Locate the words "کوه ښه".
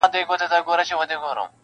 0.65-1.05